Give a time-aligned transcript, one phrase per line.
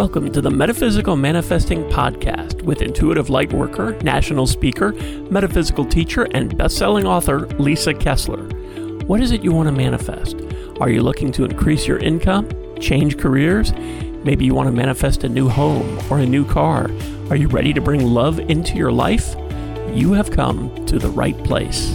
[0.00, 4.92] Welcome to the Metaphysical Manifesting Podcast with intuitive lightworker, national speaker,
[5.30, 8.42] metaphysical teacher, and best-selling author Lisa Kessler.
[9.04, 10.40] What is it you want to manifest?
[10.80, 12.48] Are you looking to increase your income,
[12.80, 13.74] change careers?
[14.24, 16.90] Maybe you want to manifest a new home or a new car.
[17.28, 19.36] Are you ready to bring love into your life?
[19.92, 21.94] You have come to the right place.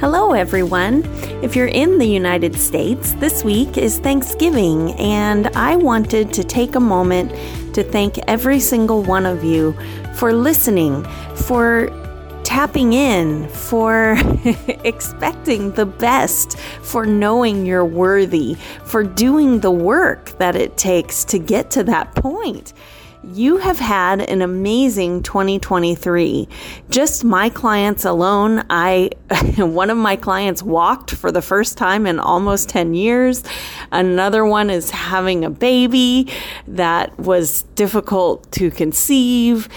[0.00, 1.04] Hello, everyone.
[1.40, 6.74] If you're in the United States, this week is Thanksgiving, and I wanted to take
[6.74, 7.30] a moment
[7.74, 9.72] to thank every single one of you
[10.16, 11.04] for listening,
[11.36, 11.88] for
[12.54, 14.16] tapping in, for
[14.84, 18.54] expecting the best, for knowing you're worthy,
[18.84, 22.72] for doing the work that it takes to get to that point.
[23.24, 26.46] You have had an amazing 2023.
[26.90, 29.10] Just my clients alone, I
[29.56, 33.42] one of my clients walked for the first time in almost 10 years.
[33.90, 36.30] Another one is having a baby
[36.68, 39.68] that was difficult to conceive.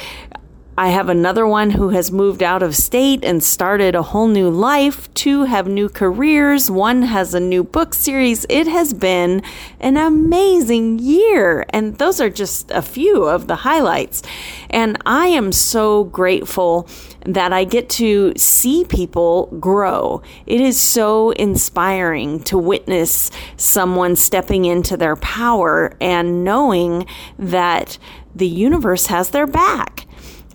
[0.79, 4.47] I have another one who has moved out of state and started a whole new
[4.51, 5.11] life.
[5.15, 6.69] Two have new careers.
[6.69, 8.45] One has a new book series.
[8.47, 9.41] It has been
[9.79, 11.65] an amazing year.
[11.71, 14.21] And those are just a few of the highlights.
[14.69, 16.87] And I am so grateful
[17.25, 20.21] that I get to see people grow.
[20.45, 27.07] It is so inspiring to witness someone stepping into their power and knowing
[27.39, 27.97] that
[28.35, 29.96] the universe has their back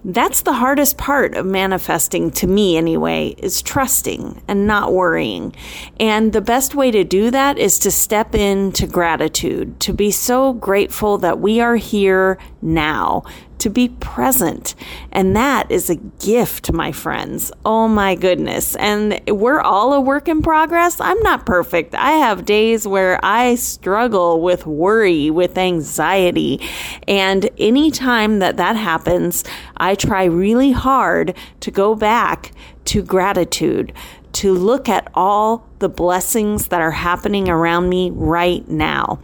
[0.04, 5.54] that's the hardest part of manifesting to me, anyway, is trusting and not worrying.
[6.00, 10.54] And the best way to do that is to step into gratitude, to be so
[10.54, 13.22] grateful that we are here now,
[13.62, 14.74] to be present.
[15.12, 17.52] And that is a gift, my friends.
[17.64, 18.74] Oh my goodness.
[18.74, 21.00] And we're all a work in progress.
[21.00, 21.94] I'm not perfect.
[21.94, 26.60] I have days where I struggle with worry, with anxiety.
[27.06, 29.44] And anytime that that happens,
[29.76, 32.50] I try really hard to go back
[32.86, 33.92] to gratitude,
[34.32, 39.20] to look at all the blessings that are happening around me right now.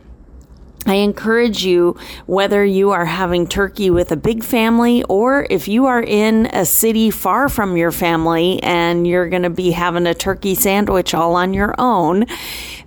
[0.88, 5.87] I encourage you, whether you are having turkey with a big family or if you
[5.87, 10.15] are in a city far from your family and you're going to be having a
[10.15, 12.25] turkey sandwich all on your own,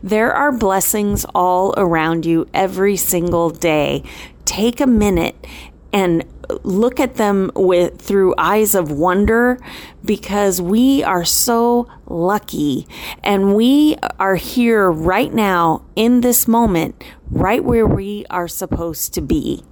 [0.01, 4.03] there are blessings all around you every single day.
[4.45, 5.35] Take a minute
[5.94, 6.24] and
[6.63, 9.57] look at them with through eyes of wonder
[10.03, 12.88] because we are so lucky
[13.24, 19.22] and we are here right now in this moment right where we are supposed to
[19.22, 19.63] be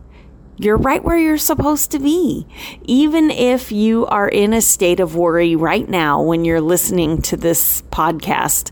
[0.61, 2.45] you're right where you're supposed to be.
[2.83, 7.37] Even if you are in a state of worry right now when you're listening to
[7.37, 8.69] this podcast,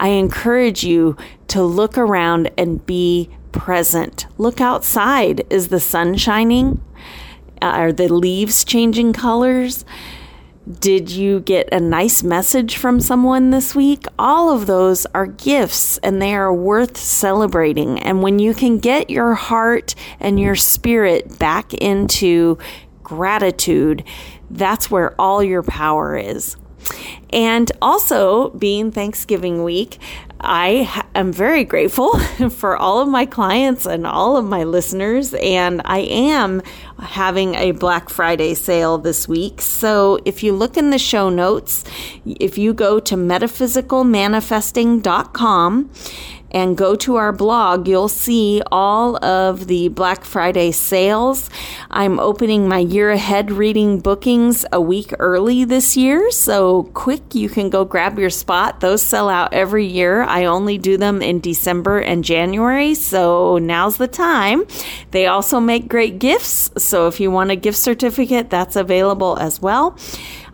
[0.00, 1.16] I encourage you
[1.48, 4.26] to look around and be present.
[4.36, 5.46] Look outside.
[5.48, 6.82] Is the sun shining?
[7.60, 9.84] Uh, are the leaves changing colors?
[10.80, 14.04] Did you get a nice message from someone this week?
[14.18, 17.98] All of those are gifts and they are worth celebrating.
[18.00, 22.58] And when you can get your heart and your spirit back into
[23.02, 24.04] gratitude,
[24.50, 26.56] that's where all your power is.
[27.30, 29.98] And also, being Thanksgiving week,
[30.40, 32.18] I am very grateful
[32.50, 36.62] for all of my clients and all of my listeners, and I am
[37.00, 39.60] having a Black Friday sale this week.
[39.60, 41.84] So if you look in the show notes,
[42.24, 45.90] if you go to metaphysicalmanifesting.com
[46.50, 51.50] and go to our blog, you'll see all of the Black Friday sales.
[51.90, 57.48] I'm opening my year ahead reading bookings a week early this year, so quick you
[57.48, 58.80] can go grab your spot.
[58.80, 60.22] Those sell out every year.
[60.22, 64.64] I only do them in December and January, so now's the time.
[65.10, 69.60] They also make great gifts, so if you want a gift certificate, that's available as
[69.60, 69.98] well.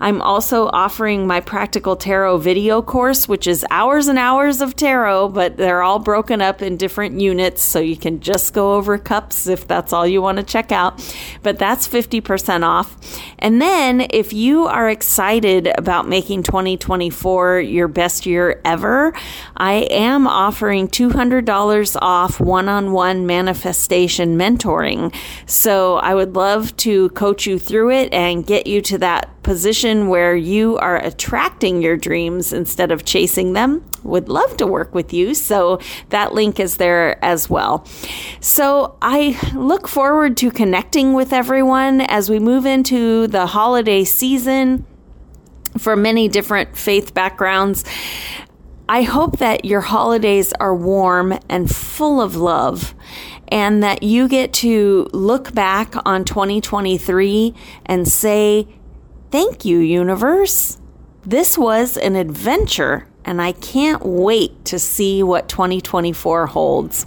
[0.00, 5.28] I'm also offering my practical tarot video course, which is hours and hours of tarot,
[5.28, 7.62] but they're all broken up in different units.
[7.62, 11.00] So you can just go over cups if that's all you want to check out.
[11.42, 12.96] But that's 50% off.
[13.38, 19.12] And then if you are excited about making 2024 your best year ever,
[19.56, 25.14] I am offering $200 off one on one manifestation mentoring.
[25.46, 30.08] So I would love to coach you through it and get you to that position
[30.08, 35.12] where you are attracting your dreams instead of chasing them, would love to work with
[35.12, 35.34] you.
[35.34, 37.86] So that link is there as well.
[38.40, 44.86] So I look forward to connecting with everyone as we move into the holiday season
[45.78, 47.84] for many different faith backgrounds.
[48.88, 52.94] I hope that your holidays are warm and full of love
[53.48, 57.54] and that you get to look back on 2023
[57.86, 58.68] and say,
[59.34, 60.78] Thank you, universe.
[61.26, 67.04] This was an adventure, and I can't wait to see what 2024 holds.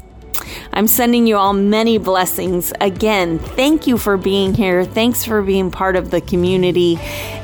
[0.73, 2.73] I'm sending you all many blessings.
[2.81, 4.83] Again, thank you for being here.
[4.83, 6.97] Thanks for being part of the community,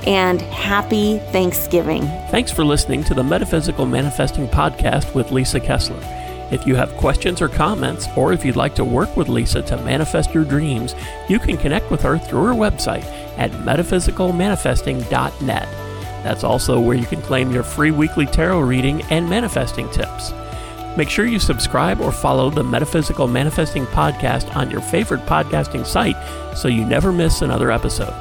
[0.05, 2.01] and happy Thanksgiving.
[2.29, 6.22] Thanks for listening to the Metaphysical Manifesting Podcast with Lisa Kessler.
[6.53, 9.75] If you have questions or comments, or if you'd like to work with Lisa to
[9.77, 10.93] manifest your dreams,
[11.27, 13.05] you can connect with her through her website
[13.39, 15.67] at metaphysicalmanifesting.net.
[16.23, 20.31] That's also where you can claim your free weekly tarot reading and manifesting tips.
[20.95, 26.17] Make sure you subscribe or follow the Metaphysical Manifesting Podcast on your favorite podcasting site
[26.55, 28.13] so you never miss another episode.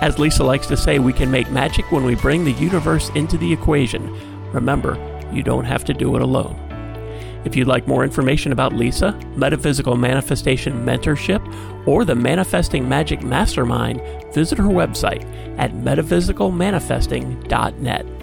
[0.00, 3.38] As Lisa likes to say, we can make magic when we bring the universe into
[3.38, 4.12] the equation.
[4.50, 4.98] Remember,
[5.32, 6.69] you don't have to do it alone.
[7.44, 11.40] If you'd like more information about Lisa, Metaphysical Manifestation Mentorship,
[11.86, 14.02] or the Manifesting Magic Mastermind,
[14.34, 15.24] visit her website
[15.58, 18.19] at metaphysicalmanifesting.net.